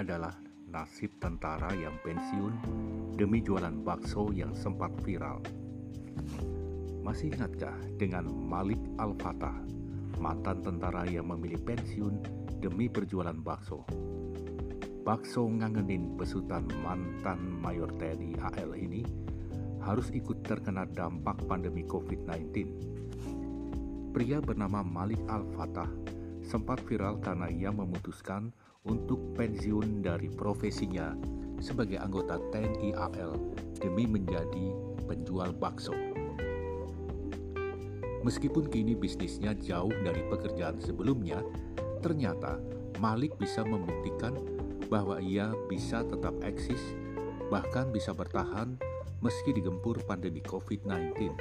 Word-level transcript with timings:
adalah 0.00 0.32
nasib 0.72 1.12
tentara 1.20 1.68
yang 1.76 1.92
pensiun 2.00 2.52
demi 3.20 3.44
jualan 3.44 3.84
bakso 3.84 4.32
yang 4.32 4.56
sempat 4.56 4.88
viral. 5.04 5.44
Masih 7.04 7.36
ingatkah 7.36 7.76
dengan 8.00 8.24
Malik 8.26 8.80
Al-Fatah, 8.96 9.60
mantan 10.16 10.64
tentara 10.64 11.04
yang 11.04 11.28
memilih 11.28 11.60
pensiun 11.62 12.16
demi 12.64 12.88
berjualan 12.88 13.36
bakso? 13.36 13.84
Bakso 15.04 15.44
ngangenin 15.44 16.16
besutan 16.16 16.64
mantan 16.80 17.40
Mayor 17.60 17.92
TNI 18.00 18.40
AL 18.40 18.72
ini 18.76 19.04
harus 19.84 20.08
ikut 20.16 20.44
terkena 20.48 20.88
dampak 20.88 21.40
pandemi 21.44 21.84
COVID-19. 21.84 22.66
Pria 24.16 24.40
bernama 24.42 24.80
Malik 24.84 25.20
Al-Fatah 25.28 25.88
sempat 26.50 26.82
viral 26.82 27.22
karena 27.22 27.46
ia 27.46 27.70
memutuskan 27.70 28.50
untuk 28.82 29.22
pensiun 29.38 30.02
dari 30.02 30.26
profesinya 30.26 31.14
sebagai 31.62 32.02
anggota 32.02 32.42
TNI 32.50 32.90
AL 32.98 33.38
demi 33.78 34.10
menjadi 34.10 34.74
penjual 35.06 35.54
bakso. 35.54 35.94
Meskipun 38.26 38.66
kini 38.68 38.98
bisnisnya 38.98 39.54
jauh 39.54 39.94
dari 40.02 40.26
pekerjaan 40.26 40.82
sebelumnya, 40.82 41.40
ternyata 42.02 42.58
Malik 42.98 43.38
bisa 43.38 43.64
membuktikan 43.64 44.34
bahwa 44.92 45.22
ia 45.22 45.54
bisa 45.70 46.04
tetap 46.04 46.34
eksis, 46.44 46.80
bahkan 47.48 47.88
bisa 47.94 48.12
bertahan 48.12 48.76
meski 49.24 49.56
digempur 49.56 49.96
pandemi 50.04 50.44
COVID-19. 50.44 51.32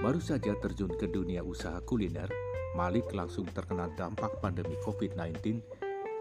Baru 0.00 0.16
saja 0.16 0.56
terjun 0.56 0.96
ke 0.96 1.04
dunia 1.12 1.44
usaha 1.44 1.76
kuliner, 1.84 2.32
Malik 2.78 3.10
langsung 3.10 3.50
terkena 3.50 3.90
dampak 3.98 4.38
pandemi 4.38 4.78
COVID-19 4.86 5.58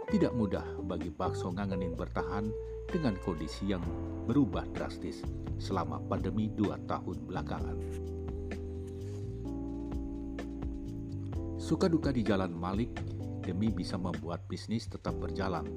tidak 0.09 0.33
mudah 0.33 0.65
bagi 0.81 1.13
bakso 1.13 1.53
ngangenin 1.53 1.93
bertahan 1.93 2.49
dengan 2.89 3.13
kondisi 3.21 3.69
yang 3.69 3.85
berubah 4.25 4.65
drastis 4.73 5.21
selama 5.61 6.01
pandemi 6.09 6.49
dua 6.49 6.81
tahun 6.89 7.21
belakangan. 7.29 7.77
Suka 11.61 11.85
duka 11.85 12.09
di 12.09 12.25
jalan 12.25 12.49
Malik 12.49 12.89
demi 13.45 13.69
bisa 13.69 13.93
membuat 14.01 14.41
bisnis 14.49 14.89
tetap 14.89 15.13
berjalan, 15.21 15.69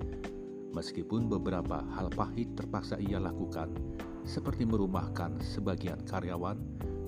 meskipun 0.72 1.28
beberapa 1.28 1.84
hal 1.92 2.08
pahit 2.16 2.56
terpaksa 2.56 2.96
ia 2.96 3.20
lakukan, 3.20 3.68
seperti 4.24 4.64
merumahkan 4.64 5.36
sebagian 5.44 6.00
karyawan 6.08 6.56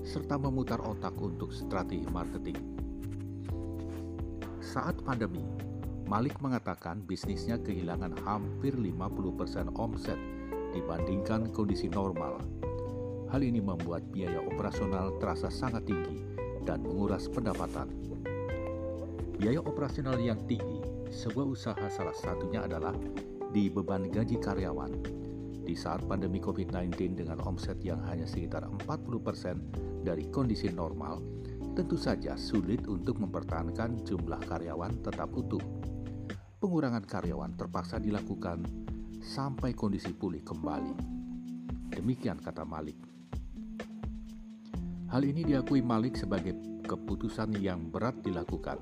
serta 0.05 0.37
memutar 0.37 0.77
otak 0.85 1.17
untuk 1.17 1.49
strategi 1.49 2.05
marketing. 2.13 2.74
Saat 4.75 5.07
pandemi, 5.07 5.39
Malik 6.03 6.35
mengatakan 6.43 6.99
bisnisnya 6.99 7.55
kehilangan 7.55 8.11
hampir 8.27 8.75
50% 8.75 9.71
omset 9.79 10.19
dibandingkan 10.75 11.47
kondisi 11.55 11.87
normal. 11.87 12.43
Hal 13.31 13.39
ini 13.39 13.63
membuat 13.63 14.03
biaya 14.11 14.43
operasional 14.43 15.15
terasa 15.15 15.47
sangat 15.47 15.87
tinggi 15.87 16.27
dan 16.67 16.83
menguras 16.83 17.31
pendapatan. 17.31 17.87
Biaya 19.39 19.63
operasional 19.63 20.19
yang 20.19 20.43
tinggi, 20.43 20.83
sebuah 21.07 21.55
usaha 21.55 21.85
salah 21.87 22.11
satunya 22.11 22.67
adalah 22.67 22.91
di 23.55 23.71
beban 23.71 24.11
gaji 24.11 24.43
karyawan. 24.43 24.91
Di 25.63 25.71
saat 25.71 26.03
pandemi 26.03 26.43
COVID-19 26.43 27.23
dengan 27.23 27.39
omset 27.47 27.79
yang 27.79 28.03
hanya 28.11 28.27
sekitar 28.27 28.67
40% 28.67 30.03
dari 30.03 30.27
kondisi 30.35 30.67
normal, 30.67 31.23
tentu 31.75 31.99
saja 31.99 32.39
sulit 32.39 32.87
untuk 32.87 33.19
mempertahankan 33.19 34.07
jumlah 34.07 34.39
karyawan 34.47 34.95
tetap 35.03 35.27
utuh 35.35 35.59
pengurangan 36.65 37.05
karyawan 37.05 37.53
terpaksa 37.53 38.01
dilakukan 38.01 38.63
sampai 39.21 39.77
kondisi 39.77 40.15
pulih 40.17 40.41
kembali. 40.41 40.97
Demikian 41.93 42.41
kata 42.41 42.65
Malik. 42.65 42.97
Hal 45.13 45.21
ini 45.21 45.45
diakui 45.45 45.85
Malik 45.85 46.17
sebagai 46.17 46.57
keputusan 46.89 47.61
yang 47.61 47.93
berat 47.93 48.17
dilakukan. 48.25 48.81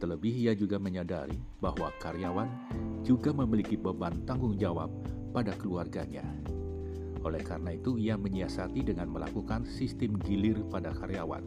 Terlebih 0.00 0.32
ia 0.32 0.56
juga 0.56 0.80
menyadari 0.80 1.36
bahwa 1.60 1.92
karyawan 2.00 2.48
juga 3.04 3.28
memiliki 3.36 3.76
beban 3.76 4.24
tanggung 4.24 4.56
jawab 4.56 4.88
pada 5.36 5.52
keluarganya. 5.58 6.24
Oleh 7.22 7.44
karena 7.44 7.76
itu, 7.76 8.00
ia 8.00 8.16
menyiasati 8.18 8.88
dengan 8.88 9.12
melakukan 9.12 9.68
sistem 9.68 10.18
gilir 10.18 10.58
pada 10.72 10.90
karyawan. 10.90 11.44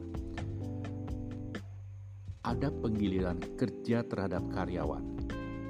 Ada 2.45 2.69
penggiliran 2.69 3.41
kerja 3.57 4.05
terhadap 4.05 4.45
karyawan, 4.53 5.01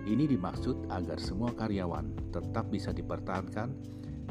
ini 0.04 0.28
dimaksud 0.28 0.92
agar 0.92 1.16
semua 1.24 1.56
karyawan 1.56 2.12
tetap 2.36 2.68
bisa 2.68 2.92
dipertahankan 2.92 3.72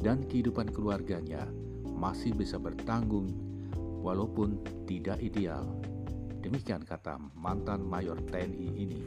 dan 0.04 0.20
kehidupan 0.28 0.68
keluarganya 0.68 1.48
masih 1.88 2.36
bisa 2.36 2.60
bertanggung 2.60 3.32
walaupun 4.04 4.60
tidak 4.84 5.24
ideal. 5.24 5.64
Demikian 6.44 6.84
kata 6.84 7.16
mantan 7.32 7.80
Mayor 7.80 8.20
TNI 8.28 8.68
ini. 8.76 9.00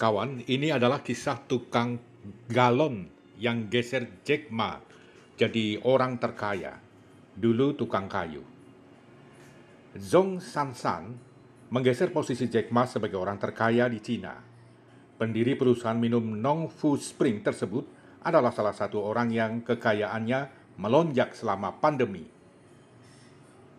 Kawan, 0.00 0.40
ini 0.48 0.72
adalah 0.72 1.04
kisah 1.04 1.44
tukang 1.44 2.13
galon 2.48 3.08
yang 3.38 3.68
geser 3.68 4.08
Jack 4.24 4.48
Ma 4.48 4.80
jadi 5.34 5.82
orang 5.82 6.14
terkaya, 6.22 6.78
dulu 7.34 7.74
tukang 7.74 8.06
kayu. 8.06 8.46
Zhong 9.98 10.38
Sansan 10.38 11.10
menggeser 11.74 12.14
posisi 12.14 12.46
Jack 12.46 12.70
Ma 12.70 12.86
sebagai 12.86 13.18
orang 13.18 13.34
terkaya 13.42 13.90
di 13.90 13.98
Cina. 13.98 14.38
Pendiri 15.18 15.58
perusahaan 15.58 15.98
minum 15.98 16.22
Nong 16.22 16.70
Fu 16.70 16.94
Spring 16.94 17.42
tersebut 17.42 17.82
adalah 18.22 18.54
salah 18.54 18.74
satu 18.74 19.02
orang 19.02 19.34
yang 19.34 19.52
kekayaannya 19.66 20.74
melonjak 20.78 21.34
selama 21.34 21.82
pandemi. 21.82 22.22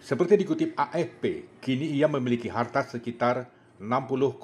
Seperti 0.04 0.36
dikutip 0.36 0.76
AFP, 0.76 1.56
kini 1.64 1.96
ia 1.96 2.12
memiliki 2.12 2.52
harta 2.52 2.84
sekitar 2.84 3.48
60,5 3.80 4.44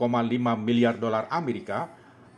miliar 0.56 0.96
dolar 0.96 1.28
Amerika 1.28 1.92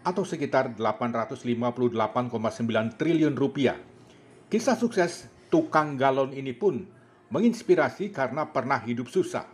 atau 0.04 0.28
sekitar 0.28 0.76
858,9 0.76 3.00
triliun 3.00 3.36
rupiah 3.36 3.80
Kisah 4.54 4.78
sukses 4.78 5.26
tukang 5.50 5.98
galon 5.98 6.30
ini 6.30 6.54
pun 6.54 6.86
menginspirasi 7.34 8.14
karena 8.14 8.54
pernah 8.54 8.78
hidup 8.78 9.10
susah. 9.10 9.50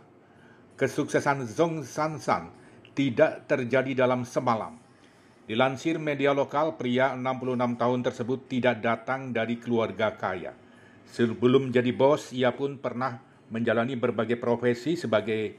Kesuksesan 0.76 1.48
Zhong 1.48 1.88
Sansan 1.88 2.52
tidak 2.92 3.48
terjadi 3.48 4.04
dalam 4.04 4.28
semalam. 4.28 4.76
Dilansir 5.48 5.96
media 5.96 6.36
lokal, 6.36 6.76
pria 6.76 7.16
66 7.16 7.80
tahun 7.80 8.00
tersebut 8.04 8.44
tidak 8.44 8.84
datang 8.84 9.32
dari 9.32 9.56
keluarga 9.56 10.12
kaya. 10.12 10.52
Sebelum 11.08 11.72
jadi 11.72 11.96
bos, 11.96 12.36
ia 12.36 12.52
pun 12.52 12.76
pernah 12.76 13.24
menjalani 13.48 13.96
berbagai 13.96 14.36
profesi 14.36 15.00
sebagai 15.00 15.56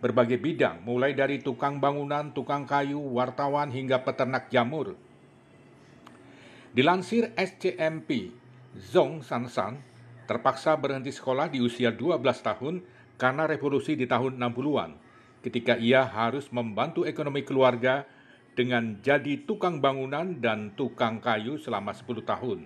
berbagai 0.00 0.36
bidang, 0.36 0.84
mulai 0.84 1.16
dari 1.16 1.40
tukang 1.40 1.80
bangunan, 1.80 2.30
tukang 2.36 2.68
kayu, 2.68 3.00
wartawan, 3.16 3.72
hingga 3.72 4.04
peternak 4.04 4.52
jamur. 4.52 4.96
Dilansir 6.76 7.32
SCMP, 7.32 8.36
Zhong 8.76 9.24
Sansan 9.24 9.80
terpaksa 10.28 10.76
berhenti 10.76 11.14
sekolah 11.14 11.48
di 11.48 11.64
usia 11.64 11.94
12 11.94 12.20
tahun 12.20 12.84
karena 13.16 13.48
revolusi 13.48 13.96
di 13.96 14.04
tahun 14.04 14.36
60-an, 14.36 14.90
ketika 15.40 15.80
ia 15.80 16.04
harus 16.04 16.52
membantu 16.52 17.08
ekonomi 17.08 17.40
keluarga 17.46 18.04
dengan 18.52 19.00
jadi 19.00 19.48
tukang 19.48 19.80
bangunan 19.80 20.36
dan 20.36 20.76
tukang 20.76 21.22
kayu 21.24 21.56
selama 21.56 21.96
10 21.96 22.24
tahun. 22.26 22.58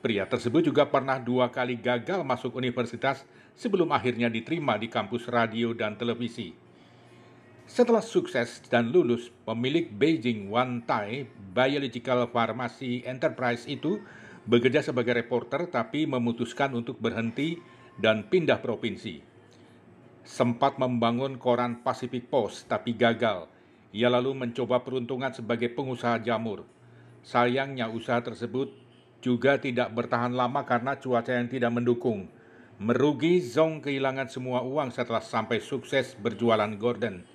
Pria 0.00 0.24
tersebut 0.24 0.64
juga 0.64 0.88
pernah 0.88 1.20
dua 1.20 1.52
kali 1.52 1.76
gagal 1.76 2.24
masuk 2.24 2.56
universitas 2.56 3.20
sebelum 3.52 3.92
akhirnya 3.92 4.32
diterima 4.32 4.80
di 4.80 4.88
kampus 4.88 5.28
radio 5.28 5.76
dan 5.76 5.92
televisi. 6.00 6.69
Setelah 7.70 8.02
sukses 8.02 8.66
dan 8.66 8.90
lulus, 8.90 9.30
pemilik 9.46 9.86
Beijing 9.94 10.50
One 10.50 10.82
Tai 10.82 11.22
Biological 11.54 12.26
Pharmacy 12.26 13.06
Enterprise 13.06 13.62
itu 13.70 14.02
bekerja 14.42 14.82
sebagai 14.82 15.14
reporter 15.14 15.70
tapi 15.70 16.02
memutuskan 16.02 16.74
untuk 16.74 16.98
berhenti 16.98 17.62
dan 17.94 18.26
pindah 18.26 18.58
provinsi. 18.58 19.22
Sempat 20.26 20.82
membangun 20.82 21.38
koran 21.38 21.78
Pacific 21.86 22.26
Post 22.26 22.66
tapi 22.66 22.90
gagal. 22.90 23.46
Ia 23.94 24.10
lalu 24.10 24.34
mencoba 24.34 24.82
peruntungan 24.82 25.30
sebagai 25.30 25.70
pengusaha 25.70 26.18
jamur. 26.26 26.66
Sayangnya 27.22 27.86
usaha 27.86 28.18
tersebut 28.18 28.74
juga 29.22 29.62
tidak 29.62 29.94
bertahan 29.94 30.34
lama 30.34 30.66
karena 30.66 30.98
cuaca 30.98 31.38
yang 31.38 31.46
tidak 31.46 31.70
mendukung. 31.70 32.34
Merugi 32.82 33.38
Zong 33.38 33.78
kehilangan 33.78 34.26
semua 34.26 34.66
uang 34.66 34.90
setelah 34.90 35.22
sampai 35.22 35.62
sukses 35.62 36.18
berjualan 36.18 36.74
gorden. 36.74 37.29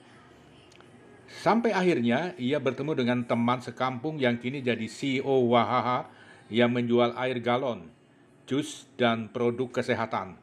Sampai 1.26 1.74
akhirnya 1.74 2.38
ia 2.38 2.62
bertemu 2.62 2.94
dengan 2.94 3.20
teman 3.26 3.58
sekampung 3.58 4.22
yang 4.22 4.38
kini 4.38 4.62
jadi 4.62 4.86
CEO 4.86 5.50
Wahaha 5.50 6.06
yang 6.54 6.70
menjual 6.70 7.18
air 7.18 7.42
galon, 7.42 7.90
jus, 8.46 8.86
dan 8.94 9.30
produk 9.34 9.82
kesehatan. 9.82 10.38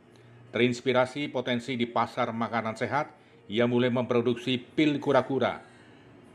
Terinspirasi 0.51 1.31
potensi 1.31 1.79
di 1.79 1.87
pasar 1.87 2.35
makanan 2.35 2.75
sehat, 2.75 3.15
ia 3.47 3.65
mulai 3.65 3.89
memproduksi 3.89 4.59
pil 4.59 4.99
kura-kura. 4.99 5.63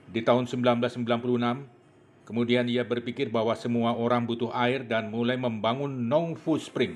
Di 0.08 0.24
tahun 0.24 0.48
1996, 0.48 1.04
kemudian 2.24 2.66
ia 2.72 2.88
berpikir 2.88 3.28
bahwa 3.28 3.52
semua 3.60 3.94
orang 3.94 4.24
butuh 4.24 4.50
air 4.56 4.88
dan 4.88 5.12
mulai 5.12 5.36
membangun 5.36 6.08
Nong 6.08 6.40
Fu 6.40 6.56
Spring. 6.56 6.96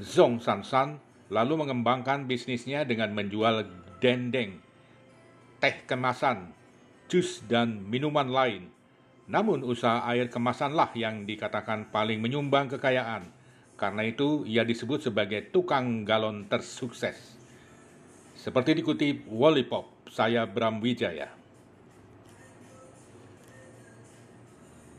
Zhong 0.00 0.40
Sansan 0.40 0.98
lalu 1.28 1.60
mengembangkan 1.60 2.24
bisnisnya 2.24 2.88
dengan 2.88 3.12
menjual 3.12 3.68
dendeng, 4.00 4.60
teh 5.66 5.82
kemasan, 5.82 6.54
jus, 7.10 7.42
dan 7.50 7.82
minuman 7.90 8.30
lain. 8.30 8.70
Namun 9.26 9.66
usaha 9.66 10.06
air 10.06 10.30
kemasanlah 10.30 10.94
yang 10.94 11.26
dikatakan 11.26 11.90
paling 11.90 12.22
menyumbang 12.22 12.70
kekayaan. 12.70 13.26
Karena 13.74 14.06
itu 14.06 14.46
ia 14.46 14.62
disebut 14.62 15.10
sebagai 15.10 15.50
tukang 15.50 16.06
galon 16.06 16.46
tersukses. 16.46 17.34
Seperti 18.38 18.78
dikutip 18.78 19.26
Wallipop, 19.26 20.06
saya 20.06 20.46
Bram 20.46 20.78
Wijaya. 20.78 21.34